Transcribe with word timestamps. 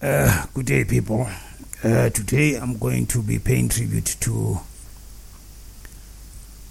Uh, 0.00 0.46
good 0.54 0.66
day, 0.66 0.84
people. 0.84 1.26
Uh, 1.82 2.08
today 2.10 2.54
I'm 2.54 2.78
going 2.78 3.04
to 3.06 3.20
be 3.20 3.40
paying 3.40 3.68
tribute 3.68 4.14
to 4.20 4.60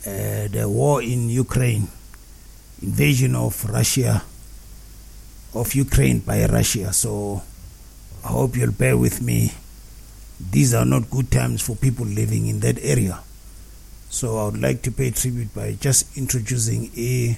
uh, 0.08 0.48
the 0.48 0.64
war 0.66 1.02
in 1.04 1.28
Ukraine, 1.28 1.90
invasion 2.82 3.36
of 3.36 3.66
Russia, 3.66 4.24
of 5.54 5.76
Ukraine 5.76 6.20
by 6.20 6.46
Russia. 6.46 6.94
So 6.94 7.42
I 8.24 8.30
hope 8.30 8.56
you'll 8.56 8.72
bear 8.72 8.96
with 8.96 9.22
me. 9.22 9.52
These 10.40 10.74
are 10.74 10.86
not 10.86 11.10
good 11.10 11.30
times 11.30 11.62
for 11.62 11.76
people 11.76 12.06
living 12.06 12.48
in 12.48 12.62
that 12.62 12.80
area. 12.82 13.20
So 14.10 14.38
I 14.38 14.46
would 14.46 14.62
like 14.62 14.84
to 14.84 14.92
pay 14.92 15.12
tribute 15.12 15.54
by 15.54 15.74
just 15.74 16.16
introducing 16.18 16.92
a 16.96 17.38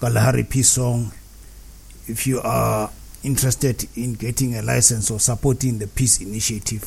Kalahari 0.00 0.42
peace 0.42 0.70
song. 0.70 1.12
If 2.08 2.26
you 2.26 2.40
are 2.40 2.90
interested 3.24 3.86
in 3.96 4.14
getting 4.14 4.56
a 4.56 4.62
license 4.62 5.10
or 5.10 5.18
supporting 5.18 5.78
the 5.78 5.86
peace 5.86 6.20
initiative 6.20 6.82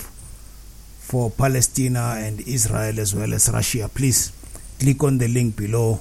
for 1.00 1.32
Palestine 1.32 1.96
and 1.96 2.42
Israel 2.42 3.00
as 3.00 3.16
well 3.16 3.34
as 3.34 3.50
Russia, 3.50 3.90
please 3.94 4.32
click 4.80 5.04
on 5.04 5.18
the 5.18 5.28
link 5.28 5.56
below 5.56 6.00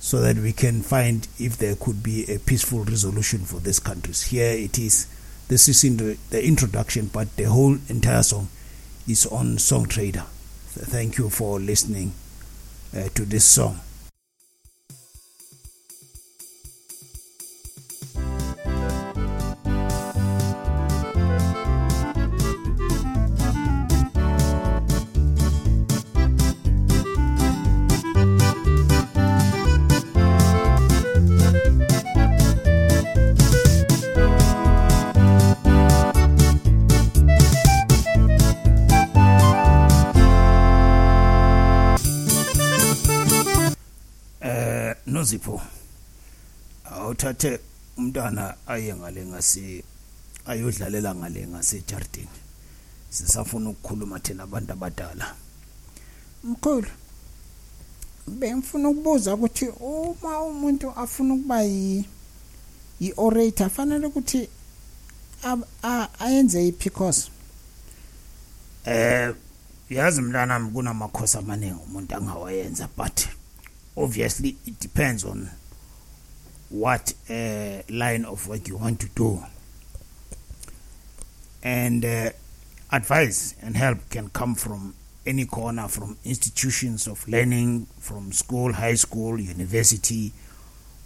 so 0.00 0.20
that 0.20 0.36
we 0.36 0.52
can 0.52 0.80
find 0.82 1.28
if 1.38 1.56
there 1.58 1.76
could 1.76 2.02
be 2.02 2.24
a 2.32 2.38
peaceful 2.38 2.84
resolution 2.84 3.40
for 3.40 3.60
these 3.60 3.78
countries. 3.80 4.22
Here 4.22 4.52
it 4.52 4.78
is. 4.78 5.06
This 5.48 5.68
is 5.68 5.84
in 5.84 5.96
the, 5.96 6.18
the 6.30 6.44
introduction, 6.44 7.10
but 7.12 7.34
the 7.36 7.44
whole 7.44 7.76
entire 7.88 8.22
song 8.22 8.48
is 9.06 9.26
on 9.26 9.56
Songtradr. 9.56 10.24
So 10.70 10.80
thank 10.82 11.18
you 11.18 11.30
for 11.30 11.58
listening 11.58 12.12
uh, 12.96 13.08
to 13.14 13.24
this 13.24 13.44
song. 13.44 13.80
Eh 45.38 45.44
nozipho 45.44 45.60
awuthathe 46.90 47.60
umntwana 47.96 48.54
aye 48.66 48.94
ngale 48.94 49.26
ngasi 49.26 49.84
ayodlalela 50.46 51.14
ngale 51.14 51.46
ngasejardini 51.46 52.28
sisafuna 53.10 53.70
ukukhuluma 53.70 54.20
thina 54.20 54.42
abantu 54.44 54.72
abadala. 54.72 55.34
Mkhulu 56.44 56.88
bengifuna 58.26 58.88
ukubuza 58.88 59.34
ukuthi 59.34 59.66
uma 59.80 60.40
umuntu 60.42 60.90
afuna 60.90 61.34
ukuba 61.34 61.62
yi 61.62 62.04
yi-orator 63.00 63.70
fanele 63.70 64.06
ukuthi 64.06 64.48
ab- 65.42 65.66
a- 65.82 66.08
ayenze 66.18 66.68
iphi 66.68 66.90
course? 66.90 67.30
Eh 68.84 69.34
yazi 69.90 70.20
mntanami 70.22 70.70
kunamakhosi 70.70 71.38
amaningi 71.38 71.80
umuntu 71.86 72.14
angawayenza 72.16 72.88
but 72.96 73.26
obviously 73.98 74.56
it 74.66 74.78
depends 74.80 75.24
on 75.24 75.50
what 76.70 77.12
uh, 77.30 77.82
line 77.90 78.24
of 78.24 78.46
work 78.48 78.68
you 78.68 78.76
want 78.76 79.00
to 79.00 79.08
do 79.10 79.42
and 81.62 82.04
uh, 82.04 82.30
advice 82.92 83.54
and 83.62 83.76
help 83.76 83.98
can 84.10 84.28
come 84.30 84.54
from 84.54 84.94
any 85.26 85.44
corner 85.44 85.88
from 85.88 86.16
institutions 86.24 87.06
of 87.06 87.26
learning 87.28 87.86
from 87.98 88.32
school 88.32 88.72
high 88.72 88.94
school 88.94 89.38
university 89.40 90.32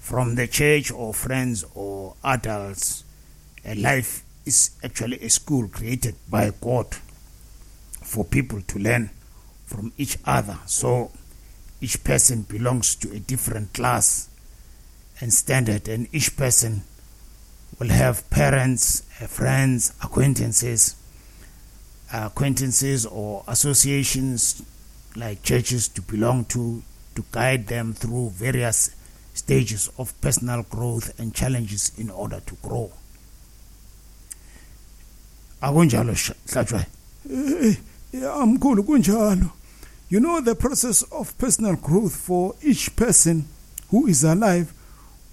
from 0.00 0.34
the 0.34 0.46
church 0.46 0.90
or 0.92 1.14
friends 1.14 1.64
or 1.74 2.14
adults 2.24 3.04
a 3.64 3.74
life 3.76 4.22
is 4.44 4.70
actually 4.84 5.18
a 5.20 5.30
school 5.30 5.68
created 5.68 6.14
by 6.28 6.52
god 6.60 6.86
for 8.02 8.24
people 8.24 8.60
to 8.62 8.78
learn 8.78 9.10
from 9.72 9.92
each 9.96 10.18
other. 10.24 10.58
So 10.66 11.10
each 11.82 12.02
person 12.04 12.42
belongs 12.42 12.94
to 12.96 13.10
a 13.12 13.18
different 13.18 13.72
class 13.74 14.28
and 15.20 15.32
standard, 15.32 15.88
and 15.88 16.08
each 16.12 16.36
person 16.36 16.82
will 17.78 17.88
have 17.88 18.28
parents, 18.30 19.02
uh, 19.20 19.26
friends, 19.26 19.92
acquaintances, 20.02 20.96
acquaintances 22.12 23.06
or 23.06 23.42
associations 23.48 24.62
like 25.16 25.42
churches 25.42 25.88
to 25.88 26.02
belong 26.02 26.44
to 26.46 26.82
to 27.14 27.24
guide 27.32 27.66
them 27.66 27.92
through 27.92 28.30
various 28.30 28.94
stages 29.34 29.90
of 29.98 30.18
personal 30.20 30.62
growth 30.62 31.18
and 31.20 31.34
challenges 31.34 31.92
in 31.98 32.08
order 32.10 32.40
to 32.46 32.54
grow. 32.62 32.90
Akunjalo 35.62 36.14
Sh- 36.16 36.32
Hlatshwayo? 36.46 36.86
Eh, 37.30 37.76
yeah, 38.12 38.46
mkhulu 38.46 38.84
kunjalo 38.84 39.50
you 40.12 40.20
know 40.20 40.42
the 40.42 40.54
process 40.54 41.00
of 41.04 41.38
personal 41.38 41.74
growth 41.74 42.14
for 42.14 42.54
each 42.62 42.94
person 42.96 43.46
who 43.90 44.06
is 44.06 44.22
alive 44.22 44.70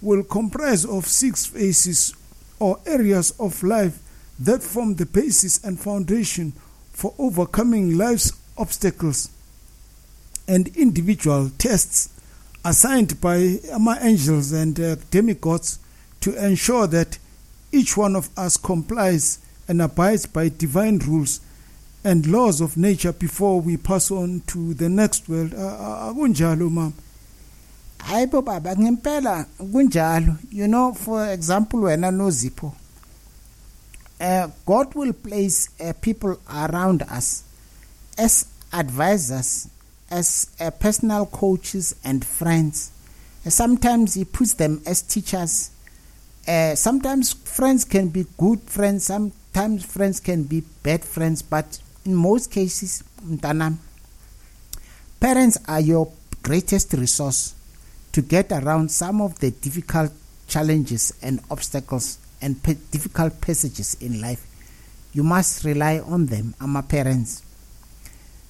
will 0.02 0.24
comprise 0.24 0.86
of 0.86 1.06
six 1.06 1.46
phases 1.46 2.16
or 2.60 2.80
areas 2.86 3.32
of 3.42 3.62
life 3.62 4.00
that 4.40 4.64
form 4.64 4.96
the 4.96 5.06
basis 5.06 5.62
and 5.66 5.78
foundation 5.78 6.54
for 6.94 7.14
overcoming 7.20 7.98
life's 7.98 8.32
obstacles 8.58 9.30
and 10.48 10.70
individual 10.78 11.52
tests 11.58 12.18
assigned 12.64 13.20
by 13.20 13.58
ama 13.74 13.98
angels 14.02 14.54
and 14.54 14.80
uh, 14.80 14.96
demigods 15.12 15.78
to 16.22 16.34
ensure 16.42 16.88
that 16.88 17.20
each 17.74 17.98
one 17.98 18.16
of 18.16 18.30
us 18.38 18.56
complies 18.56 19.40
and 19.68 19.82
abides 19.82 20.26
by 20.26 20.48
divine 20.48 21.00
rules 21.00 21.42
and 22.04 22.26
laws 22.28 22.62
of 22.62 22.78
nature 22.78 23.12
before 23.12 23.60
we 23.60 23.76
pass 23.78 24.10
on 24.12 24.42
to 24.48 24.74
the 24.74 24.90
next 24.90 25.28
world. 25.28 25.52
Akunjalo 25.52 26.70
mama 26.72 26.94
hayi 28.00 28.30
bo 28.32 28.42
baba 28.42 28.76
ngempela 28.76 29.46
kunjalo. 29.60 30.38
You 30.52 30.68
know 30.68 30.94
for 30.94 31.28
example 31.30 31.82
wena 31.82 32.12
nozipho 32.12 32.74
uh, 34.22 34.48
god 34.66 34.94
will 34.96 35.14
place 35.14 35.70
uh, 35.82 35.94
people 36.02 36.40
around 36.54 37.02
us 37.04 37.44
as 38.18 38.46
advisors 38.74 39.68
as 40.12 40.50
uh, 40.60 40.72
personal 40.72 41.26
coaches 41.26 41.96
and 42.04 42.26
friends. 42.26 42.92
Sometimes 43.48 44.16
he 44.16 44.26
puts 44.26 44.54
them 44.54 44.82
as 44.86 45.02
teachers. 45.02 45.72
Sometimes 46.76 47.34
friends 47.34 47.86
can 47.86 48.10
be 48.10 48.26
good 48.38 48.60
friends 48.62 49.06
sometimes 49.06 49.86
friends 49.86 50.20
can 50.20 50.44
be 50.44 50.64
bad 50.84 51.04
friends 51.06 51.42
but 51.42 51.80
in 52.06 52.16
most 52.16 52.52
cases 52.52 53.04
parents 55.20 55.58
are 55.68 55.82
your 55.82 56.12
greatest 56.42 56.94
resource 56.94 57.56
to 58.12 58.22
get 58.22 58.52
around 58.52 58.90
some 58.90 59.22
of 59.22 59.40
the 59.40 59.52
difficult 59.52 60.12
challenges 60.48 61.14
and 61.22 61.40
obstacles 61.52 62.18
and 62.42 62.62
difficult 62.92 63.40
passages 63.42 63.96
in 64.02 64.22
life. 64.22 64.46
You 65.14 65.24
must 65.24 65.64
rely 65.64 66.00
on 66.00 66.28
them 66.28 66.56
ama 66.62 66.84
parents. 66.84 67.44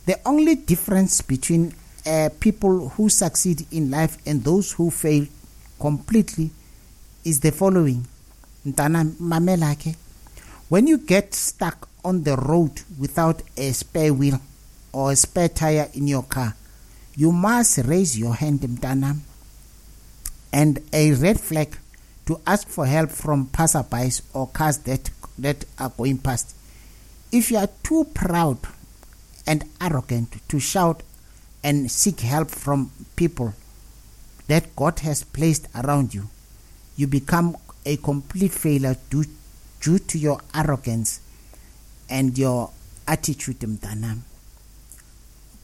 The 0.06 0.20
only 0.26 0.56
difference 0.56 1.22
between 1.22 1.74
uh, 2.06 2.30
people 2.40 2.90
who 2.90 3.10
succeed 3.10 3.66
in 3.72 3.92
life 3.92 4.18
and 4.26 4.44
those 4.44 4.72
who 4.72 4.90
fail 4.92 5.26
completely 5.80 6.52
is 7.26 7.40
the 7.40 7.52
following. 7.52 8.08
When 10.70 10.88
you 10.88 10.98
get 10.98 11.34
stuck 11.34 11.90
on 12.10 12.24
the 12.24 12.36
road 12.36 12.72
without 12.98 13.44
a 13.56 13.72
spare 13.72 14.12
wheel 14.12 14.42
or 14.92 15.12
a 15.12 15.16
spare 15.16 15.48
tire 15.48 15.88
in 15.94 16.08
your 16.08 16.24
car. 16.24 16.56
You 17.16 17.32
must 17.32 17.78
raise 17.86 18.18
your 18.18 18.34
hand 18.34 18.62
mntanam 18.62 19.20
and 20.52 20.80
a 20.92 21.14
red 21.14 21.40
flag 21.40 21.78
to 22.26 22.42
ask 22.48 22.68
for 22.68 22.88
help 22.88 23.12
from 23.12 23.46
passerbys 23.48 24.24
or 24.34 24.48
cars 24.48 24.80
that 24.80 25.12
that 25.38 25.66
are 25.78 25.92
going 25.92 26.18
past. 26.18 26.56
If 27.32 27.52
you 27.52 27.58
are 27.58 27.70
too 27.84 28.06
proud 28.16 28.58
and 29.46 29.66
arrogant 29.80 30.42
to 30.50 30.60
shout 30.60 31.04
and 31.64 31.92
seek 31.92 32.22
help 32.22 32.50
from 32.50 32.90
people 33.16 33.54
that 34.48 34.76
God 34.76 35.00
has 35.00 35.24
placed 35.24 35.68
around 35.76 36.16
you, 36.16 36.28
you 36.96 37.06
become 37.06 37.56
a 37.86 37.98
complete 37.98 38.52
failure 38.52 38.98
due, 39.12 39.26
due 39.80 40.00
to 40.00 40.18
your 40.18 40.42
arrogance 40.56 41.22
and 42.10 42.38
your 42.38 42.70
attitude 43.08 43.68
mntanami 43.68 44.22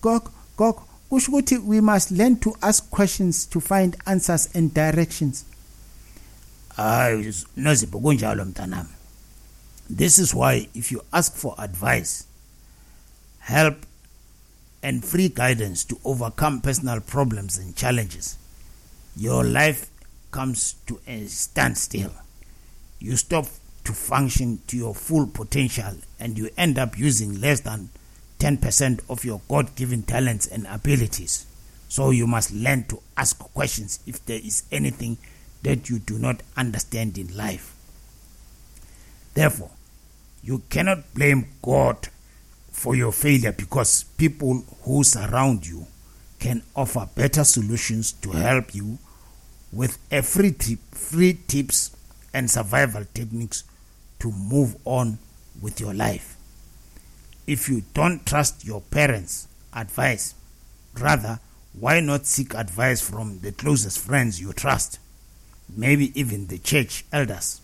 gok 0.01 0.31
gok 0.57 0.83
kusho 1.09 1.59
we 1.65 1.81
must 1.81 2.11
learn 2.11 2.35
to 2.37 2.53
ask 2.61 2.89
questions 2.89 3.45
to 3.45 3.59
find 3.59 3.95
answers 4.05 4.49
and 4.55 4.73
directions. 4.73 5.45
Hayi 6.77 7.45
nozipho 7.57 7.99
kunjalo 7.99 8.45
mntanami 8.45 8.89
This 9.89 10.17
is 10.17 10.33
why, 10.33 10.67
if 10.73 10.91
you 10.91 11.01
ask 11.13 11.35
for 11.35 11.53
advice, 11.59 12.25
help, 13.39 13.85
and 14.81 15.05
free 15.05 15.29
guidance 15.29 15.83
to 15.85 15.99
overcome 16.03 16.61
personal 16.61 17.01
problems 17.01 17.59
and 17.59 17.75
challenges, 17.75 18.37
your 19.15 19.43
life 19.43 19.91
comes 20.31 20.73
to 20.87 20.99
a 21.07 21.27
standstill. 21.27 22.11
You 22.99 23.15
stop 23.15 23.45
to 23.85 23.93
function 23.93 24.59
to 24.67 24.77
your 24.77 24.93
full 24.93 25.27
potential 25.27 25.93
and 26.19 26.37
you 26.37 26.49
end 26.57 26.77
up 26.77 26.97
using 26.97 27.39
less 27.39 27.61
than 27.61 27.89
10% 28.39 28.99
of 29.09 29.23
your 29.23 29.41
God 29.47 29.75
given 29.75 30.03
talents 30.03 30.47
and 30.47 30.67
abilities. 30.67 31.45
So 31.87 32.09
you 32.11 32.27
must 32.27 32.51
learn 32.51 32.83
to 32.85 33.01
ask 33.15 33.39
questions 33.39 33.99
if 34.05 34.25
there 34.25 34.39
is 34.39 34.63
anything 34.71 35.17
that 35.63 35.89
you 35.89 35.99
do 35.99 36.19
not 36.19 36.41
understand 36.57 37.17
in 37.17 37.35
life. 37.35 37.75
Therefore, 39.33 39.71
you 40.43 40.61
cannot 40.69 41.13
blame 41.13 41.47
God 41.61 42.09
for 42.71 42.95
your 42.95 43.11
failure 43.11 43.51
because 43.51 44.03
people 44.03 44.63
who 44.83 45.03
surround 45.03 45.65
you 45.65 45.87
can 46.39 46.61
offer 46.75 47.07
better 47.15 47.43
solutions 47.43 48.11
to 48.11 48.31
help 48.31 48.75
you 48.75 48.97
with 49.71 49.97
free, 50.23 50.51
tip, 50.51 50.79
free 50.91 51.39
tips 51.47 51.95
and 52.33 52.51
survival 52.51 53.05
techniques 53.13 53.63
to 54.25 54.31
move 54.31 54.75
on 54.85 55.19
with 55.61 55.79
your 55.79 55.93
life. 55.93 56.35
If 57.45 57.69
you 57.69 57.83
don't 57.93 58.25
trust 58.25 58.65
your 58.65 58.81
parents' 58.81 59.47
advice, 59.71 60.33
rather, 60.99 61.39
why 61.79 61.99
not 61.99 62.25
seek 62.25 62.55
advice 62.55 63.07
from 63.07 63.39
the 63.41 63.51
closest 63.51 63.99
friends 63.99 64.41
you 64.41 64.51
trust? 64.51 64.97
Maybe 65.69 66.11
even 66.19 66.47
the 66.47 66.57
church 66.57 67.05
elders 67.13 67.61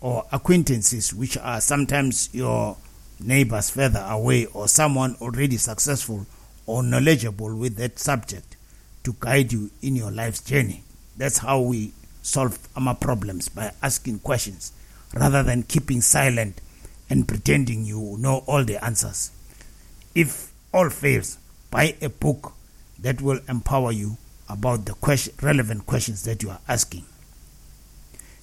or 0.00 0.24
acquaintances, 0.30 1.12
which 1.12 1.36
are 1.36 1.60
sometimes 1.60 2.28
your 2.32 2.76
neighbors 3.18 3.70
further 3.70 4.06
away 4.08 4.46
or 4.46 4.68
someone 4.68 5.16
already 5.20 5.56
successful 5.56 6.26
or 6.66 6.84
knowledgeable 6.84 7.56
with 7.56 7.74
that 7.74 7.98
subject 7.98 8.56
to 9.02 9.16
guide 9.18 9.52
you 9.52 9.72
in 9.82 9.96
your 9.96 10.12
life's 10.12 10.44
journey. 10.44 10.84
That's 11.16 11.38
how 11.38 11.58
we 11.58 11.92
solve 12.22 12.56
our 12.76 12.94
problems 12.94 13.48
by 13.48 13.72
asking 13.82 14.20
questions 14.20 14.72
rather 15.14 15.42
than 15.42 15.62
keeping 15.62 16.00
silent 16.00 16.60
and 17.10 17.26
pretending 17.26 17.84
you 17.84 18.16
know 18.18 18.44
all 18.46 18.64
the 18.64 18.82
answers. 18.84 19.30
If 20.14 20.52
all 20.72 20.90
fails, 20.90 21.38
buy 21.70 21.96
a 22.02 22.08
book 22.08 22.52
that 22.98 23.20
will 23.20 23.40
empower 23.48 23.92
you 23.92 24.16
about 24.48 24.84
the 24.86 24.94
question, 24.94 25.34
relevant 25.42 25.86
questions 25.86 26.24
that 26.24 26.42
you 26.42 26.50
are 26.50 26.60
asking. 26.68 27.04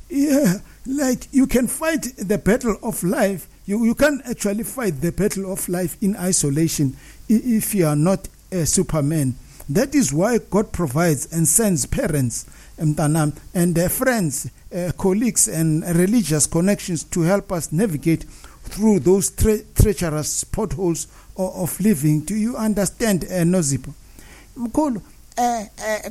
Yeah, 0.09 0.59
like 0.85 1.27
you 1.31 1.47
can 1.47 1.67
fight 1.67 2.03
the 2.17 2.37
battle 2.37 2.77
of 2.83 3.03
life. 3.03 3.47
You, 3.65 3.83
you 3.85 3.95
can't 3.95 4.21
actually 4.25 4.63
fight 4.63 5.01
the 5.01 5.11
battle 5.11 5.51
of 5.51 5.67
life 5.67 5.97
in 6.01 6.15
isolation 6.15 6.95
if 7.27 7.73
you 7.73 7.87
are 7.87 7.95
not 7.95 8.27
a 8.51 8.65
superman. 8.65 9.35
That 9.67 9.95
is 9.95 10.13
why 10.13 10.37
God 10.37 10.71
provides 10.71 11.33
and 11.33 11.47
sends 11.47 11.87
parents 11.87 12.45
and 12.77 13.75
their 13.75 13.89
friends, 13.89 14.49
uh, 14.75 14.91
colleagues, 14.97 15.47
and 15.47 15.83
religious 15.95 16.47
connections 16.47 17.03
to 17.05 17.21
help 17.21 17.51
us 17.51 17.71
navigate 17.71 18.23
through 18.63 18.99
those 18.99 19.29
tre- 19.31 19.63
treacherous 19.75 20.43
potholes 20.43 21.07
of, 21.37 21.55
of 21.55 21.79
living. 21.79 22.21
Do 22.21 22.35
you 22.35 22.57
understand, 22.57 23.23
uh, 23.25 23.43
Nozipho? 23.43 23.93
Mkulu, 24.57 25.01
uh, 25.37 25.41
uh, 25.41 26.09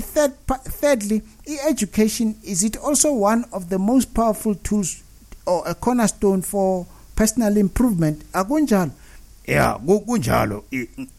third, 0.00 0.32
thirdly, 0.46 1.22
education 1.66 2.36
is 2.44 2.62
it 2.62 2.76
also 2.76 3.12
one 3.12 3.44
of 3.52 3.68
the 3.68 3.78
most 3.78 4.14
powerful 4.14 4.54
tools 4.54 5.02
or 5.46 5.66
a 5.66 5.74
cornerstone 5.74 6.42
for 6.42 6.86
personal 7.16 7.56
improvement? 7.56 8.22
Akunjalo. 8.32 8.92
Yeah, 9.46 9.76
kunjalo. 9.78 10.64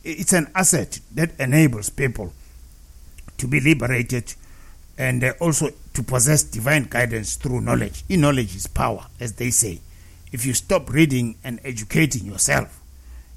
It's 0.03 0.33
an 0.33 0.47
asset 0.55 0.99
that 1.15 1.31
enables 1.39 1.89
people 1.89 2.31
to 3.37 3.47
be 3.47 3.59
liberated 3.59 4.33
and 4.97 5.23
uh, 5.23 5.33
also 5.39 5.69
to 5.93 6.03
possess 6.03 6.43
divine 6.43 6.87
guidance 6.89 7.35
through 7.35 7.61
knowledge. 7.61 8.03
In 8.09 8.21
knowledge 8.21 8.55
is 8.55 8.67
power, 8.67 9.05
as 9.19 9.33
they 9.33 9.49
say. 9.49 9.79
If 10.31 10.45
you 10.45 10.53
stop 10.53 10.91
reading 10.91 11.35
and 11.43 11.59
educating 11.63 12.25
yourself, 12.25 12.79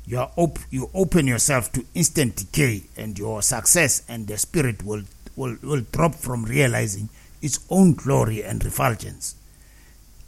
you, 0.06 0.19
are 0.19 0.31
op- 0.37 0.58
you 0.70 0.91
open 0.94 1.26
yourself 1.26 1.73
to 1.73 1.85
instant 1.94 2.37
decay, 2.37 2.85
and 2.97 3.19
your 3.19 3.43
success 3.43 4.03
and 4.08 4.26
the 4.26 4.38
spirit 4.38 4.85
will, 4.85 5.03
will, 5.35 5.56
will 5.62 5.82
drop 5.93 6.14
from 6.14 6.44
realizing 6.44 7.08
its 7.43 7.58
own 7.70 7.94
glory 7.94 8.43
and 8.43 8.64
refulgence. 8.64 9.35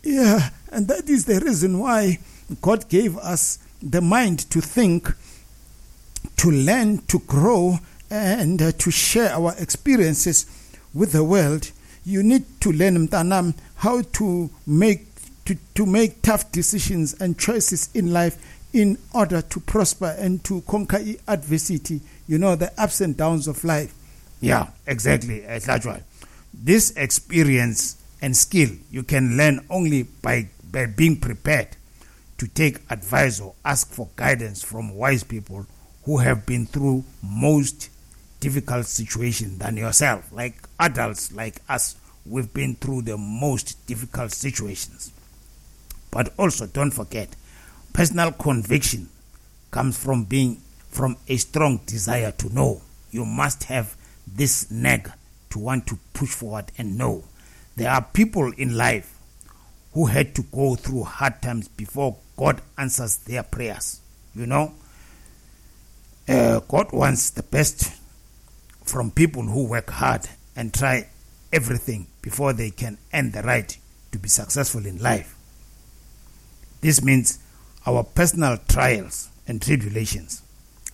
Yeah, 0.02 0.50
and 0.70 0.88
that 0.88 1.08
is 1.08 1.24
the 1.24 1.40
reason 1.40 1.78
why 1.78 2.18
God 2.60 2.88
gave 2.88 3.16
us 3.18 3.58
the 3.82 4.00
mind 4.00 4.50
to 4.50 4.60
think, 4.60 5.08
to 6.36 6.50
learn, 6.50 6.98
to 7.06 7.20
grow, 7.20 7.78
and 8.10 8.60
uh, 8.60 8.72
to 8.72 8.90
share 8.90 9.32
our 9.32 9.54
experiences 9.58 10.46
with 10.94 11.12
the 11.12 11.24
world. 11.24 11.70
You 12.04 12.22
need 12.22 12.44
to 12.62 12.72
learn 12.72 13.08
mtanam 13.08 13.54
how 13.76 14.02
to 14.02 14.50
make 14.66 15.06
to, 15.44 15.56
to 15.74 15.86
make 15.86 16.20
tough 16.22 16.52
decisions 16.52 17.14
and 17.20 17.38
choices 17.38 17.88
in 17.94 18.12
life 18.12 18.36
in 18.72 18.98
order 19.14 19.40
to 19.40 19.60
prosper 19.60 20.14
and 20.18 20.44
to 20.44 20.60
conquer 20.62 21.00
adversity, 21.26 22.00
you 22.26 22.38
know, 22.38 22.54
the 22.54 22.70
ups 22.80 23.00
and 23.00 23.16
downs 23.16 23.48
of 23.48 23.64
life. 23.64 23.94
Yeah, 24.40 24.68
exactly. 24.86 25.44
This 26.52 26.90
experience 26.96 27.96
and 28.20 28.36
skill 28.36 28.70
you 28.90 29.02
can 29.02 29.36
learn 29.36 29.64
only 29.70 30.02
by, 30.02 30.48
by 30.70 30.86
being 30.86 31.18
prepared 31.18 31.68
to 32.38 32.46
take 32.46 32.78
advice 32.90 33.40
or 33.40 33.54
ask 33.64 33.90
for 33.90 34.08
guidance 34.16 34.62
from 34.62 34.94
wise 34.94 35.24
people 35.24 35.66
who 36.04 36.18
have 36.18 36.46
been 36.46 36.66
through 36.66 37.04
most 37.22 37.90
difficult 38.40 38.86
situation 38.86 39.58
than 39.58 39.76
yourself. 39.76 40.30
Like 40.32 40.56
adults 40.78 41.32
like 41.32 41.60
us, 41.68 41.96
we've 42.26 42.52
been 42.52 42.74
through 42.76 43.02
the 43.02 43.16
most 43.16 43.86
difficult 43.86 44.32
situations. 44.32 45.12
But 46.10 46.32
also 46.38 46.66
don't 46.66 46.90
forget 46.90 47.34
Personal 47.92 48.30
conviction 48.30 49.08
comes 49.72 49.98
from 49.98 50.22
being 50.24 50.60
from 50.88 51.16
a 51.26 51.36
strong 51.36 51.80
desire 51.84 52.30
to 52.32 52.54
know. 52.54 52.80
You 53.10 53.24
must 53.24 53.64
have 53.64 53.96
this 54.26 54.70
nag 54.70 55.10
to 55.50 55.58
want 55.58 55.86
to 55.88 55.98
push 56.12 56.28
forward 56.28 56.66
and 56.78 56.96
know. 56.96 57.24
There 57.74 57.90
are 57.90 58.02
people 58.02 58.52
in 58.52 58.76
life 58.76 59.18
who 59.94 60.06
had 60.06 60.34
to 60.36 60.42
go 60.42 60.76
through 60.76 61.04
hard 61.04 61.42
times 61.42 61.66
before 61.68 62.16
God 62.36 62.60
answers 62.76 63.16
their 63.16 63.42
prayers. 63.42 64.00
You 64.34 64.46
know, 64.46 64.74
uh, 66.28 66.60
God 66.60 66.92
wants 66.92 67.30
the 67.30 67.42
best 67.42 67.92
from 68.88 69.10
people 69.10 69.42
who 69.42 69.66
work 69.66 69.90
hard 69.90 70.28
and 70.56 70.72
try 70.72 71.08
everything 71.52 72.06
before 72.22 72.52
they 72.52 72.70
can 72.70 72.98
earn 73.12 73.30
the 73.30 73.42
right 73.42 73.76
to 74.12 74.18
be 74.18 74.28
successful 74.28 74.84
in 74.86 74.98
life. 74.98 75.34
This 76.80 77.02
means 77.02 77.38
our 77.86 78.04
personal 78.04 78.58
trials 78.68 79.30
and 79.46 79.60
tribulations 79.60 80.42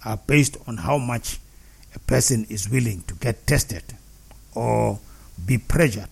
are 0.05 0.19
based 0.27 0.57
on 0.67 0.79
how 0.79 0.99
much 0.99 1.39
a 1.95 1.99
person 2.01 2.47
is 2.49 2.69
willing 2.69 3.03
to 3.03 3.15
get 3.15 3.47
tested 3.47 3.83
or 4.55 4.99
be 5.45 5.59
pressured 5.59 6.09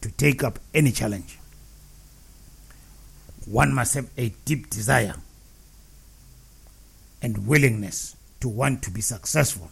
to 0.00 0.10
take 0.12 0.42
up 0.42 0.58
any 0.74 0.92
challenge. 0.92 1.38
One 3.46 3.72
must 3.72 3.94
have 3.94 4.08
a 4.16 4.30
deep 4.44 4.70
desire 4.70 5.14
and 7.20 7.46
willingness 7.46 8.16
to 8.40 8.48
want 8.48 8.82
to 8.82 8.90
be 8.90 9.00
successful. 9.00 9.70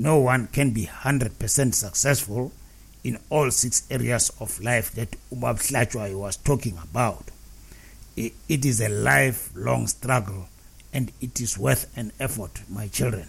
No 0.00 0.16
one 0.16 0.46
can 0.46 0.70
be 0.70 0.86
100% 0.86 1.74
successful 1.74 2.52
in 3.04 3.18
all 3.28 3.50
six 3.50 3.86
areas 3.90 4.32
of 4.40 4.58
life 4.62 4.92
that 4.92 5.10
Ubab 5.30 5.58
Hlatshwayo 5.60 6.18
was 6.18 6.38
talking 6.38 6.78
about 6.82 7.30
it 8.16 8.32
is 8.64 8.80
a 8.80 8.88
lifelong 8.88 9.86
struggle 9.86 10.48
and 10.94 11.12
it 11.20 11.38
is 11.38 11.58
worth 11.58 11.86
an 11.98 12.12
effort, 12.18 12.62
my 12.70 12.88
children. 12.88 13.28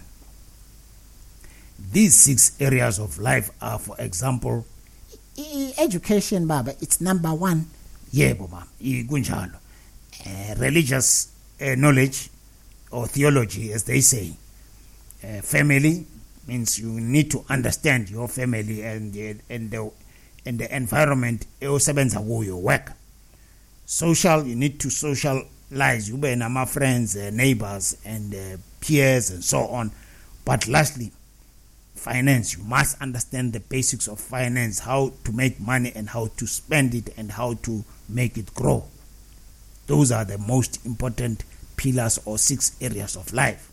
These 1.92 2.16
six 2.16 2.56
areas 2.62 3.00
of 3.00 3.20
life 3.20 3.52
are, 3.62 3.78
for 3.78 3.98
example, 4.00 4.66
education, 5.78 6.48
Baba, 6.48 6.74
it's 6.80 7.02
number 7.02 7.34
one. 7.34 7.66
Yebo, 8.14 8.50
ma'am, 8.50 8.68
kunjalo. 8.82 9.56
Uh, 10.26 10.56
religious 10.58 11.34
uh, 11.62 11.76
knowledge 11.76 12.30
or 12.92 13.08
theology, 13.08 13.74
as 13.74 13.84
they 13.84 14.00
say. 14.00 14.32
Uh, 15.22 15.42
family 15.42 16.06
means 16.48 16.80
you 16.80 16.90
need 16.90 17.32
to 17.32 17.46
understand 17.50 18.10
your 18.10 18.28
family 18.28 18.84
and, 18.84 19.16
and, 19.50 19.72
the, 19.72 19.92
and 20.46 20.60
the 20.60 20.76
environment 20.76 21.46
osebenza 21.62 22.20
kuyo 22.20 22.58
work. 22.62 22.94
Social 23.86 24.46
you 24.48 24.56
need 24.56 24.80
to 24.80 24.90
socialize. 24.90 26.10
You 26.10 26.18
be 26.18 26.36
nama 26.36 26.66
friends 26.66 27.16
uh, 27.16 27.30
neighbors 27.34 27.98
and 28.06 28.34
uh, 28.34 28.58
peers 28.80 29.32
and 29.32 29.44
so 29.44 29.68
on. 29.68 29.92
But 30.46 30.68
lastly 30.68 31.12
finance. 32.02 32.58
You 32.58 32.64
must 32.64 33.00
understand 33.02 33.54
the 33.54 33.60
basics 33.60 34.08
of 34.08 34.20
finance 34.20 34.80
how 34.80 35.14
to 35.24 35.32
make 35.32 35.60
money 35.60 35.92
and 35.96 36.10
how 36.10 36.28
to 36.38 36.48
spend 36.48 36.96
it 36.96 37.14
and 37.16 37.32
how 37.32 37.54
to 37.64 37.84
make 38.10 38.38
it 38.38 38.54
grow. 38.56 38.86
Those 39.88 40.12
are 40.12 40.26
the 40.26 40.38
most 40.38 40.84
important 40.86 41.44
pillars 41.78 42.20
or 42.26 42.38
six 42.38 42.76
areas 42.82 43.16
of 43.16 43.32
life. 43.34 43.71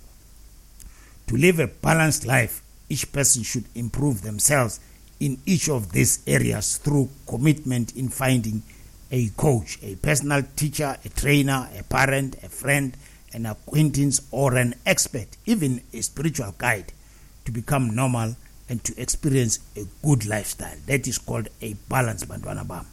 To 1.29 1.37
live 1.37 1.59
a 1.59 1.67
balanced 1.67 2.25
life, 2.25 2.63
each 2.89 3.13
person 3.13 3.43
should 3.43 3.67
improve 3.75 4.23
themselves 4.23 4.81
in 5.21 5.39
each 5.45 5.69
of 5.69 5.93
these 5.93 6.21
areas 6.27 6.79
through 6.79 7.11
commitment 7.27 7.95
in 7.95 8.09
finding 8.09 8.63
a 9.11 9.29
coach, 9.37 9.79
a 9.83 9.97
personal 9.97 10.43
teacher, 10.57 10.97
a 11.05 11.09
trainer, 11.11 11.69
a 11.79 11.83
parent, 11.83 12.37
a 12.43 12.49
friend, 12.49 12.97
an 13.35 13.45
acquaintance, 13.45 14.23
or 14.31 14.57
an 14.57 14.75
expert, 14.87 15.29
even 15.45 15.83
a 15.93 16.01
spiritual 16.01 16.55
guide, 16.57 16.95
to 17.45 17.53
become 17.53 17.95
normal 17.95 18.35
and 18.71 18.83
to 18.85 18.99
experience 18.99 19.59
a 19.77 19.85
good 20.03 20.25
lifestyle. 20.25 20.77
That 20.87 21.07
is 21.07 21.19
called 21.19 21.49
a 21.61 21.75
balance, 21.91 22.25
Bantwana 22.25 22.67
Bam. 22.67 22.87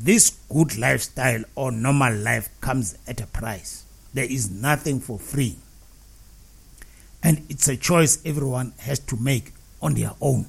This 0.00 0.30
good 0.48 0.76
lifestyle 0.76 1.44
or 1.54 1.70
normal 1.70 2.12
life 2.16 2.48
comes 2.60 2.98
at 3.06 3.20
a 3.20 3.26
price. 3.28 3.84
There 4.12 4.24
is 4.24 4.50
nothing 4.50 4.98
for 4.98 5.20
free. 5.20 5.58
And 7.24 7.44
it's 7.48 7.66
a 7.68 7.76
choice 7.76 8.18
everyone 8.24 8.74
has 8.78 8.98
to 9.00 9.16
make 9.16 9.52
on 9.80 9.94
their 9.94 10.12
own. 10.20 10.46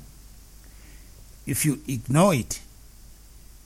If 1.47 1.65
you 1.65 1.81
ignore 1.87 2.35
it, 2.35 2.59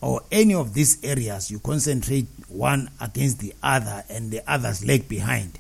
or 0.02 0.22
any 0.32 0.54
of 0.54 0.74
these 0.74 1.04
areas, 1.04 1.52
you 1.52 1.60
concentrate 1.60 2.28
one 2.48 2.90
against 3.02 3.40
the 3.40 3.54
other 3.62 4.04
and 4.10 4.32
the 4.32 4.42
others 4.50 4.86
lag 4.86 5.10
behind, 5.10 5.60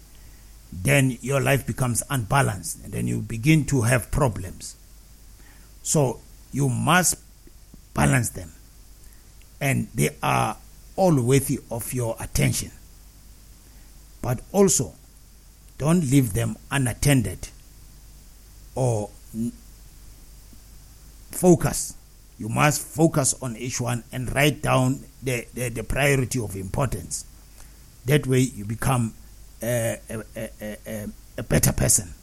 then 0.71 1.17
your 1.21 1.41
life 1.41 1.65
becomes 1.65 2.03
unbalanced 2.09 2.83
and 2.83 2.93
then 2.93 3.07
you 3.07 3.19
begin 3.21 3.65
to 3.65 3.81
have 3.81 4.11
problems. 4.11 4.75
So 5.83 6.19
you 6.51 6.69
must 6.69 7.15
balance 7.93 8.29
them, 8.29 8.51
and 9.59 9.87
they 9.95 10.15
are 10.21 10.55
all 10.95 11.19
worthy 11.21 11.59
of 11.71 11.93
your 11.93 12.15
attention. 12.19 12.71
But 14.21 14.41
also, 14.51 14.93
don't 15.79 16.01
leave 16.01 16.33
them 16.33 16.55
unattended 16.69 17.49
or 18.75 19.09
focus 21.31 21.95
you 22.39 22.47
must 22.47 22.81
focus 22.81 23.35
on 23.41 23.57
each 23.57 23.81
one 23.81 24.03
and 24.13 24.33
write 24.33 24.61
down 24.61 25.01
the, 25.21 25.45
the, 25.53 25.67
the 25.69 25.83
priority 25.83 26.39
of 26.39 26.55
importance. 26.55 27.25
That 28.05 28.25
way, 28.25 28.39
you 28.39 28.63
become 28.63 29.13
a, 29.61 29.97
a, 30.09 30.49
a, 30.87 31.07
a 31.37 31.43
better 31.43 31.73
person. 31.73 32.13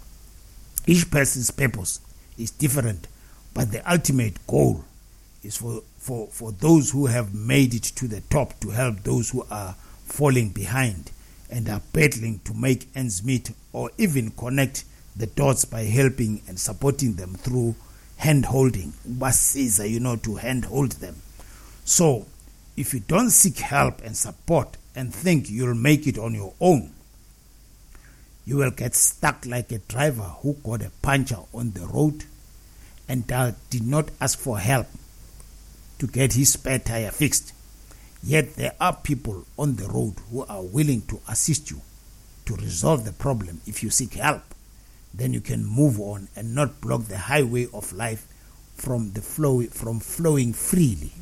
Each 0.86 1.08
person's 1.10 1.50
purpose 1.50 2.00
is 2.38 2.50
different, 2.50 3.08
but 3.52 3.70
the 3.72 3.88
ultimate 3.90 4.46
goal 4.46 4.86
is 5.42 5.58
for, 5.58 5.82
for, 5.98 6.28
for 6.28 6.50
those 6.50 6.92
who 6.92 7.06
have 7.06 7.34
made 7.34 7.74
it 7.74 7.82
to 7.82 8.08
the 8.08 8.22
top 8.22 8.58
to 8.60 8.70
help 8.70 9.02
those 9.02 9.30
who 9.30 9.44
are 9.50 9.74
falling 10.06 10.48
behind 10.48 11.10
and 11.50 11.68
are 11.68 11.82
battling 11.92 12.40
to 12.44 12.54
make 12.54 12.88
ends 12.94 13.24
meet 13.24 13.50
or 13.72 13.90
even 13.98 14.30
connect 14.30 14.84
the 15.16 15.26
dots 15.26 15.64
by 15.64 15.82
helping 15.84 16.42
and 16.48 16.58
supporting 16.58 17.14
them 17.14 17.34
through 17.34 17.74
hand 18.16 18.46
holding 18.46 18.92
ubasiza 19.08 19.88
you 19.88 20.00
know 20.00 20.16
to 20.16 20.36
hand 20.36 20.64
hold 20.64 20.92
them. 20.92 21.16
So 21.84 22.26
if 22.76 22.92
you 22.92 23.00
don't 23.00 23.30
seek 23.30 23.58
help 23.58 24.02
and 24.02 24.16
support 24.16 24.76
and 24.94 25.14
think 25.14 25.50
you'll 25.50 25.74
make 25.74 26.06
it 26.06 26.18
on 26.18 26.34
your 26.34 26.52
own 26.60 26.92
you 28.46 28.56
will 28.56 28.70
get 28.70 28.94
stuck 28.94 29.44
like 29.44 29.72
a 29.72 29.78
driver 29.78 30.30
who 30.40 30.54
got 30.54 30.80
a 30.80 30.90
puncture 31.02 31.40
on 31.52 31.72
the 31.72 31.84
road 31.86 32.24
and 33.08 33.30
uh, 33.32 33.52
did 33.70 33.84
not 33.84 34.08
ask 34.20 34.38
for 34.38 34.58
help 34.58 34.86
to 35.98 36.06
get 36.06 36.34
his 36.34 36.52
spare 36.52 36.78
tire 36.78 37.10
fixed 37.10 37.52
yet 38.22 38.54
there 38.54 38.74
are 38.80 38.94
people 38.96 39.44
on 39.58 39.76
the 39.76 39.88
road 39.88 40.14
who 40.30 40.44
are 40.46 40.62
willing 40.62 41.02
to 41.02 41.20
assist 41.28 41.70
you 41.70 41.80
to 42.44 42.54
resolve 42.56 43.04
the 43.04 43.12
problem 43.12 43.60
if 43.66 43.82
you 43.82 43.90
seek 43.90 44.14
help 44.14 44.42
then 45.16 45.32
you 45.32 45.40
can 45.40 45.64
move 45.64 45.98
on 46.00 46.28
and 46.36 46.54
not 46.54 46.80
block 46.80 47.04
the 47.04 47.16
highway 47.16 47.66
of 47.72 47.92
life 47.92 48.26
from 48.74 49.12
the 49.12 49.22
flow 49.22 49.62
from 49.62 49.98
flowing 49.98 50.52
freely. 50.52 51.12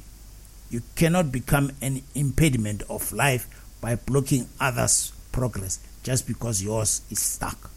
You 0.70 0.82
cannot 0.96 1.30
become 1.30 1.70
an 1.80 2.02
impediment 2.14 2.82
of 2.90 3.12
life 3.12 3.46
by 3.80 3.94
blocking 3.94 4.48
others' 4.60 5.12
progress 5.30 5.78
just 6.02 6.26
because 6.26 6.62
yours 6.62 7.02
is 7.10 7.20
stuck. 7.20 7.70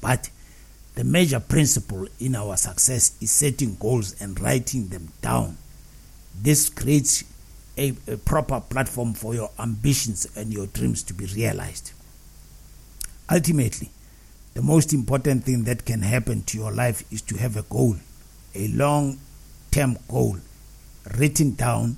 But 0.00 0.30
the 0.96 1.04
major 1.04 1.38
principle 1.38 2.08
in 2.18 2.34
our 2.34 2.56
success 2.56 3.16
is 3.20 3.30
setting 3.30 3.76
goals 3.78 4.20
and 4.20 4.40
writing 4.40 4.88
them 4.88 5.12
down. 5.22 5.58
This 6.34 6.68
creates 6.68 7.22
a, 7.78 7.94
a 8.08 8.16
proper 8.16 8.60
platform 8.60 9.14
for 9.14 9.34
your 9.34 9.50
ambitions 9.58 10.26
and 10.36 10.52
your 10.52 10.66
dreams 10.66 11.02
to 11.04 11.14
be 11.14 11.26
realized. 11.26 11.92
Ultimately, 13.30 13.90
the 14.54 14.62
most 14.62 14.92
important 14.92 15.44
thing 15.44 15.64
that 15.64 15.84
can 15.84 16.02
happen 16.02 16.42
to 16.44 16.58
your 16.58 16.72
life 16.72 17.04
is 17.12 17.20
to 17.22 17.36
have 17.36 17.56
a 17.56 17.62
goal, 17.62 17.96
a 18.54 18.68
long 18.68 19.18
term 19.70 19.98
goal 20.08 20.38
written 21.18 21.54
down 21.54 21.96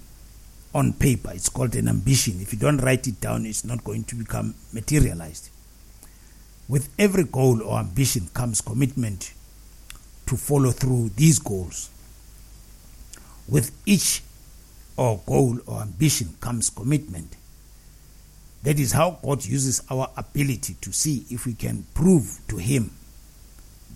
on 0.74 0.92
paper. 0.92 1.30
It's 1.32 1.48
called 1.48 1.76
an 1.76 1.88
ambition. 1.88 2.40
If 2.40 2.52
you 2.52 2.58
don't 2.58 2.78
write 2.78 3.06
it 3.06 3.20
down, 3.20 3.46
it's 3.46 3.64
not 3.64 3.84
going 3.84 4.04
to 4.04 4.16
become 4.16 4.54
materialized. 4.72 5.50
With 6.68 6.88
every 6.98 7.24
goal 7.24 7.62
or 7.62 7.78
ambition 7.78 8.28
comes 8.34 8.60
commitment 8.60 9.32
to 10.26 10.36
follow 10.36 10.70
through 10.70 11.10
these 11.10 11.38
goals. 11.38 11.90
With 13.48 13.70
each 13.86 14.22
or 14.98 15.22
goal 15.24 15.58
or 15.66 15.80
ambition 15.80 16.34
comes 16.40 16.68
commitment 16.68 17.36
that 18.62 18.78
is 18.78 18.92
how 18.92 19.18
God 19.22 19.44
uses 19.44 19.82
our 19.90 20.10
ability 20.16 20.76
to 20.80 20.92
see 20.92 21.24
if 21.30 21.46
we 21.46 21.54
can 21.54 21.86
prove 21.94 22.40
to 22.48 22.56
Him 22.56 22.90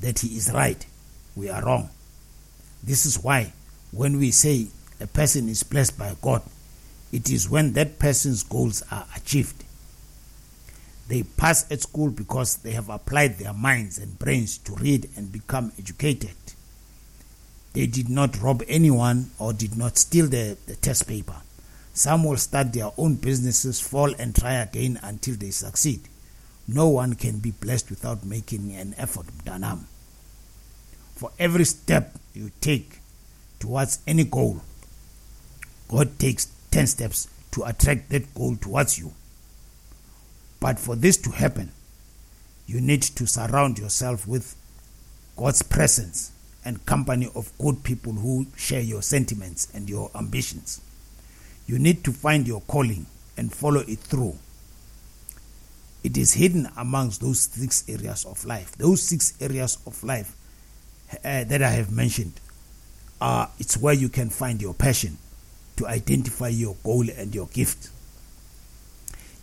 that 0.01 0.21
He 0.21 0.37
is 0.37 0.53
right, 0.53 0.85
we 1.37 1.49
are 1.49 1.65
wrong. 1.65 1.91
This 2.83 3.07
is 3.07 3.23
why 3.23 3.53
when 3.91 4.19
we 4.19 4.31
say 4.31 4.69
a 5.01 5.07
person 5.07 5.49
is 5.49 5.63
blessed 5.63 5.99
by 5.99 6.15
God, 6.23 6.43
it 7.13 7.31
is 7.31 7.51
when 7.51 7.73
that 7.75 7.99
person's 7.99 8.43
goals 8.43 8.83
are 8.91 9.07
achieved. 9.17 9.65
They 11.09 11.25
pass 11.25 11.71
at 11.71 11.83
school 11.83 12.11
because 12.11 12.57
they 12.57 12.71
have 12.71 12.89
applied 12.89 13.39
their 13.39 13.53
minds 13.53 13.99
and 13.99 14.19
brains 14.19 14.57
to 14.59 14.75
read 14.77 15.11
and 15.17 15.31
become 15.31 15.73
educated. 15.79 16.37
They 17.73 17.87
did 17.87 18.09
not 18.09 18.41
rob 18.41 18.63
anyone 18.69 19.31
or 19.39 19.53
did 19.53 19.77
not 19.77 19.97
steal 19.97 20.27
the, 20.27 20.57
the 20.67 20.77
test 20.77 21.09
paper. 21.09 21.37
Some 21.95 22.25
will 22.25 22.37
start 22.37 22.73
their 22.73 22.91
own 22.97 23.17
businesses, 23.17 23.81
fall, 23.81 24.15
and 24.19 24.35
try 24.35 24.55
again 24.55 24.99
until 25.03 25.35
they 25.37 25.51
succeed. 25.51 26.01
No 26.69 26.89
one 26.89 27.15
can 27.15 27.39
be 27.39 27.51
blessed 27.51 27.91
without 27.91 28.25
making 28.25 28.75
an 28.75 28.95
effort, 28.97 29.27
Danam. 29.45 29.85
For 31.15 31.31
every 31.39 31.65
step 31.65 32.17
you 32.35 32.51
take 32.61 32.99
towards 33.61 34.01
any 34.07 34.25
goal, 34.25 34.63
God 35.89 36.19
takes 36.19 36.47
10 36.71 36.87
steps 36.87 37.29
to 37.53 37.65
attract 37.65 38.09
that 38.11 38.35
goal 38.35 38.57
towards 38.57 38.99
you. 38.99 39.13
But 40.61 40.79
for 40.79 40.97
this 40.97 41.17
to 41.19 41.31
happen, 41.31 41.73
you 42.67 42.81
need 42.81 43.03
to 43.03 43.27
surround 43.27 43.79
yourself 43.79 44.27
with 44.27 44.57
God's 45.37 45.63
presence 45.63 46.32
and 46.65 46.85
company 46.87 47.29
of 47.35 47.57
good 47.59 47.83
people 47.83 48.13
who 48.13 48.47
share 48.57 48.81
your 48.81 49.03
sentiments 49.03 49.69
and 49.75 49.89
your 49.89 50.11
ambitions. 50.15 50.81
You 51.67 51.79
need 51.79 52.05
to 52.05 52.13
find 52.13 52.47
your 52.47 52.61
calling 52.63 53.07
and 53.37 53.53
follow 53.53 53.81
it 53.81 53.99
through. 53.99 54.37
It 56.05 56.17
is 56.17 56.35
hidden 56.35 56.69
amongst 56.77 57.21
those 57.21 57.41
six 57.41 57.89
areas 57.89 58.25
of 58.25 58.45
life. 58.45 58.73
Those 58.73 59.03
six 59.03 59.35
areas 59.41 59.79
of 59.87 60.03
life 60.03 60.35
uh, 61.25 61.45
that 61.45 61.63
I 61.63 61.71
have 61.71 61.93
mentioned 61.93 62.35
are 63.21 63.49
it's 63.59 63.77
where 63.77 63.95
you 63.95 64.09
can 64.09 64.31
find 64.31 64.61
your 64.61 64.75
passion 64.75 65.17
to 65.77 65.87
identify 65.87 66.49
your 66.49 66.77
goal 66.83 67.09
and 67.17 67.35
your 67.35 67.47
gift. 67.47 67.91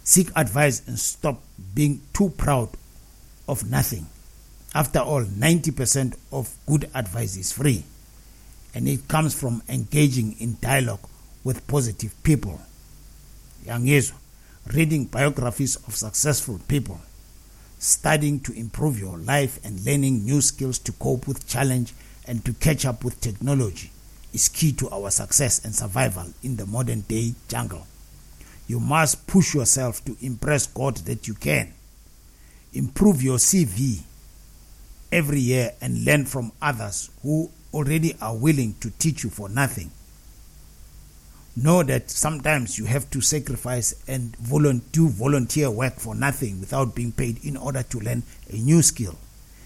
Seek 0.04 0.30
advice 0.36 0.82
and 0.88 1.00
stop 1.00 1.42
being 1.74 2.02
too 2.14 2.30
proud 2.32 2.70
of 3.48 3.70
nothing. 3.70 4.08
After 4.74 5.00
all, 5.00 5.24
90% 5.24 6.16
of 6.32 6.56
good 6.68 6.90
advice 6.94 7.38
is 7.38 7.52
free 7.52 7.84
and 8.74 8.88
it 8.88 9.08
comes 9.08 9.34
from 9.34 9.64
engaging 9.68 10.36
in 10.40 10.58
dialogue 10.62 11.00
with 11.44 11.66
positive 11.68 12.14
people. 12.24 12.62
Yangizwa, 13.66 14.14
reading 14.74 15.06
biographies 15.06 15.76
of 15.88 15.96
successful 15.96 16.60
people, 16.68 17.00
studying 17.80 18.40
to 18.42 18.54
improve 18.54 19.00
your 19.00 19.18
life 19.18 19.60
and 19.66 19.84
learning 19.86 20.24
new 20.24 20.42
skills 20.42 20.78
to 20.80 20.92
cope 20.94 21.28
with 21.28 21.48
challenge 21.48 21.94
and 22.28 22.46
to 22.46 22.54
catch 22.54 22.86
up 22.86 23.04
with 23.04 23.20
technology 23.22 23.92
is 24.34 24.50
key 24.50 24.72
to 24.74 24.90
our 24.92 25.10
success 25.10 25.64
and 25.66 25.74
survival 25.74 26.28
in 26.44 26.56
the 26.58 26.66
modern 26.68 27.02
day 27.02 27.34
jungle. 27.48 27.88
You 28.68 28.80
must 28.80 29.26
push 29.26 29.56
yourself 29.56 30.06
to 30.06 30.16
impress 30.22 30.68
God 30.68 30.98
that 30.98 31.28
you 31.28 31.34
can. 31.34 31.74
Improve 32.74 33.24
your 33.24 33.38
CV 33.38 34.02
every 35.12 35.40
year 35.40 35.72
and 35.82 36.06
learn 36.06 36.26
from 36.26 36.52
others 36.62 37.10
who 37.24 37.50
already 37.74 38.16
are 38.22 38.36
willing 38.36 38.76
to 38.80 38.90
teach 38.92 39.24
you 39.24 39.30
for 39.30 39.50
nothing 39.50 39.92
know 41.64 41.84
that 41.84 42.10
sometimes 42.10 42.78
you 42.78 42.86
have 42.86 43.10
to 43.12 43.22
sacrifice 43.22 43.94
and 44.08 44.32
do 44.92 45.10
volunteer 45.10 45.70
work 45.70 45.96
for 45.96 46.16
nothing 46.16 46.60
without 46.60 46.96
being 46.96 47.12
paid 47.12 47.44
in 47.44 47.58
order 47.58 47.84
to 47.84 48.00
learn 48.00 48.24
a 48.50 48.56
new 48.56 48.82
skill. 48.82 49.18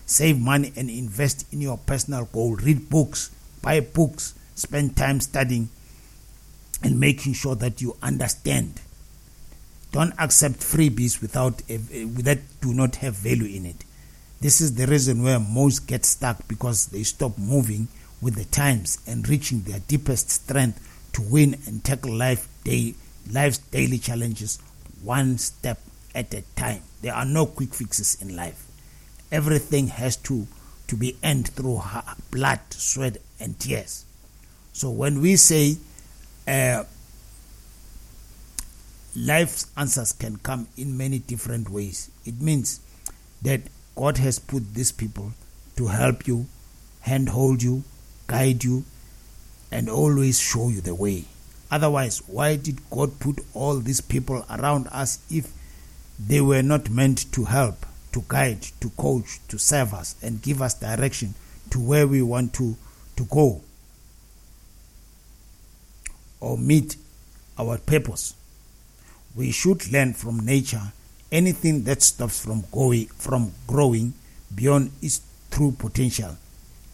Save 0.06 0.40
money 0.40 0.74
and 0.76 0.90
invest 0.90 1.46
in 1.54 1.62
your 1.62 1.78
personal 1.78 2.26
goal. 2.26 2.56
Read 2.56 2.90
books, 2.90 3.32
buy 3.62 3.80
books, 3.80 4.34
spend 4.56 4.98
time 4.98 5.20
studying 5.20 5.70
and 6.82 7.00
making 7.00 7.34
sure 7.34 7.56
that 7.56 7.82
you 7.82 7.96
understand. 8.02 8.82
Don't 9.92 10.14
accept 10.20 10.56
freebies 10.56 11.22
without 11.22 11.62
a, 11.70 11.78
that 11.78 12.40
do 12.62 12.74
not 12.74 12.98
have 12.98 13.16
value 13.16 13.56
in 13.56 13.66
it. 13.66 13.86
This 14.44 14.60
is 14.60 14.76
the 14.76 14.88
reason 14.88 15.24
where 15.24 15.40
most 15.40 15.88
get 15.88 16.04
stuck 16.04 16.50
because 16.50 16.88
they 16.88 17.04
stop 17.04 17.38
moving 17.38 17.88
with 18.22 18.36
the 18.36 18.44
times 18.44 18.98
and 19.08 19.26
reaching 19.30 19.62
their 19.62 19.80
deepest 19.80 20.30
strength 20.30 20.82
to 21.14 21.22
win 21.22 21.58
and 21.66 21.82
tackle 21.82 22.14
life 22.14 22.50
day, 22.66 22.96
life's 23.32 23.60
daily 23.60 24.00
challenges 24.00 24.60
one 25.02 25.38
step 25.38 25.80
at 26.14 26.34
a 26.34 26.42
time. 26.58 26.82
There 27.02 27.14
are 27.14 27.24
no 27.24 27.46
quick 27.46 27.74
fixes 27.74 28.22
in 28.22 28.36
life. 28.36 28.66
Everything 29.32 29.88
has 29.88 30.18
to, 30.18 30.46
to 30.88 30.98
be 30.98 31.16
earned 31.24 31.48
through 31.48 31.82
blood, 32.30 32.60
sweat, 32.72 33.20
and 33.40 33.58
tears. 33.58 34.04
So 34.74 34.90
when 34.90 35.22
we 35.22 35.38
say 35.38 35.78
uh, 36.50 36.84
life's 39.16 39.68
answers 39.78 40.12
can 40.12 40.36
come 40.36 40.68
in 40.76 40.98
many 40.98 41.20
different 41.20 41.70
ways, 41.70 42.12
it 42.26 42.42
means 42.42 42.82
that 43.42 43.62
God 43.96 44.18
has 44.18 44.40
put 44.40 44.74
these 44.74 44.92
people 44.92 45.34
to 45.76 45.88
help 45.88 46.28
you, 46.28 46.48
handhold 47.02 47.62
you, 47.62 47.84
guide 48.28 48.64
you, 48.64 48.84
and 49.72 49.90
always 49.90 50.40
show 50.40 50.70
you 50.70 50.82
the 50.82 50.96
way. 50.96 51.26
Otherwise, 51.72 52.22
why 52.28 52.56
did 52.56 52.90
God 52.90 53.20
put 53.20 53.40
all 53.54 53.80
these 53.80 54.02
people 54.02 54.46
around 54.50 54.88
us 54.92 55.20
if 55.30 55.52
they 56.20 56.42
were 56.42 56.62
not 56.62 56.90
meant 56.90 57.32
to 57.34 57.46
help, 57.46 57.86
to 58.12 58.24
guide, 58.28 58.62
to 58.80 58.90
coach, 58.92 59.40
to 59.48 59.58
serve 59.58 59.94
us, 59.94 60.16
and 60.22 60.42
give 60.42 60.62
us 60.62 60.76
direction 60.76 61.34
to 61.72 61.80
where 61.80 62.08
we 62.08 62.22
want 62.22 62.54
to, 62.54 62.78
to 63.16 63.24
go 63.26 63.62
or 66.40 66.58
meet 66.58 66.96
our 67.58 67.78
purpose? 67.80 68.36
We 69.36 69.52
should 69.52 69.92
learn 69.92 70.14
from 70.14 70.46
nature 70.46 70.94
anything 71.34 71.84
that 71.84 72.02
stops 72.02 72.40
from 72.40 72.64
going 72.72 73.08
from 73.08 73.52
growing 73.68 74.14
beyond 74.54 74.92
its 75.02 75.22
true 75.52 75.72
potential. 75.72 76.38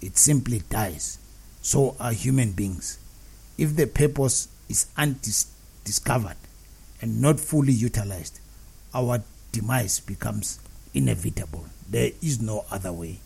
It 0.01 0.17
simply 0.17 0.63
dies 0.69 1.19
so 1.61 1.95
are 1.99 2.13
human 2.13 2.53
beings. 2.53 2.97
If 3.57 3.75
the 3.75 3.85
purpose 3.85 4.47
is 4.69 4.87
undiscovered 4.97 6.37
and 7.01 7.21
not 7.21 7.39
fully 7.39 7.73
utilized, 7.73 8.39
our 8.93 9.21
demise 9.51 9.99
becomes 9.99 10.59
inevitable. 10.93 11.65
There 11.89 12.11
is 12.21 12.41
no 12.41 12.65
other 12.71 12.93
way. 12.93 13.19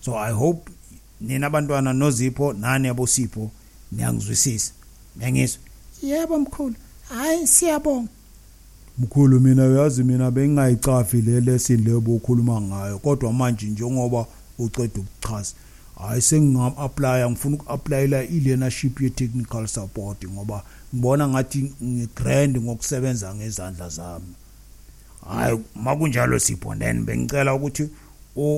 So 0.00 0.14
I 0.16 0.30
hope 0.30 0.68
nina 1.20 1.50
bantwana 1.50 1.92
nozipho 1.92 2.52
nani 2.52 2.88
abosipho 2.88 3.50
niyangizwisisa 3.92 4.72
ngiyangizwa 5.16 5.62
yebo 6.02 6.38
mkhulu 6.38 6.74
hayi 7.08 7.46
siyabonga 7.46 8.08
mkhulu 8.98 9.40
mina 9.40 9.66
uyazi 9.66 10.04
mina 10.04 10.30
bengingayicafi 10.30 11.22
le 11.22 11.40
lesson 11.40 11.84
lebo 11.84 12.14
ukhuluma 12.16 12.60
ngayo 12.60 12.98
kodwa 12.98 13.32
manje 13.32 13.66
njengoba 13.66 14.26
uceda 14.58 15.00
ukuchaza 15.00 15.54
hayi 15.98 16.22
sengingam-aplya 16.22 17.30
ngifuna 17.30 17.56
uku-aplayela 17.56 18.24
i-learnership 18.24 19.00
ye-technical 19.00 19.66
support 19.66 20.24
ngoba 20.24 20.62
ngibona 20.94 21.28
ngathi 21.28 21.72
ngigrand 21.82 22.58
ngokusebenza 22.58 23.34
ngezandla 23.34 23.88
zami. 23.88 24.34
Hayi 25.28 25.58
makunjalo 25.74 26.38
sipho 26.38 26.74
then 26.74 27.04
bengicela 27.04 27.54
ukuthi 27.54 27.88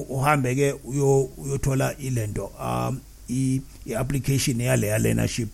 uhambe 0.09 0.55
ke 0.55 0.75
uyothola 1.39 1.97
ilento 1.99 2.51
um 2.61 3.01
i-application 3.29 4.61
yale 4.61 4.87
ya-learnership 4.87 5.49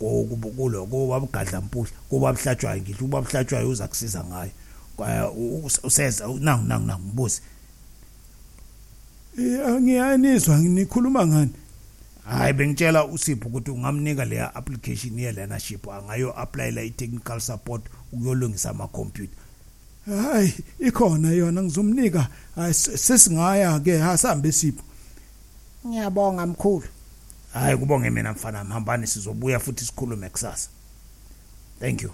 kulo 0.00 0.86
kubabugadla 0.86 1.60
mpuhla 1.60 1.96
kubabuhlatshwayo 2.08 2.82
ngihle 2.82 3.04
ubabuhlatshwayo 3.04 3.68
uza 3.68 3.88
kusiza 3.88 4.24
ngayo 4.24 4.52
useza 5.82 6.28
nangu 6.40 6.64
nangu 6.68 6.86
nangu 6.86 7.08
mbuzi 7.12 7.40
Eh 9.38 9.80
ngiyanizwa 9.80 10.58
nikhuluma 10.58 11.26
ngani? 11.26 11.50
Hayi 12.24 12.52
bengitshela 12.52 13.04
uSipho 13.04 13.48
ukuthi 13.48 13.70
ungamnika 13.70 14.24
leya 14.24 14.54
application 14.54 15.18
ye 15.18 15.32
learnership 15.32 15.88
angayo 15.88 16.38
applyela 16.40 16.82
i 16.82 16.90
technical 16.90 17.40
support 17.40 17.82
ukuyolungisa 18.12 18.70
ama 18.70 18.88
computer. 18.88 19.38
Hayi 20.06 20.54
ikhona 20.78 21.30
yona 21.30 21.62
ngizomnika 21.62 22.28
sesingaya 22.72 23.80
ke 23.80 23.98
hasambe 23.98 24.52
Sipho. 24.52 24.82
Ngiyabonga 25.86 26.46
mkhulu. 26.46 26.88
Hayi 27.52 27.76
kubonge 27.76 28.10
mina 28.10 28.32
mfana 28.32 28.64
mhambani 28.64 29.06
sizobuya 29.06 29.60
futhi 29.60 29.84
sikhulume 29.84 30.28
kusasa. 30.30 30.68
Thank 31.80 32.02
you. 32.02 32.10